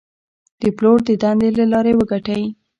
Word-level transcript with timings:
د 0.61 0.63
پلور 0.77 0.99
د 1.07 1.09
دندې 1.23 1.49
له 1.57 1.65
لارې 1.71 1.93
وګټئ. 1.95 2.43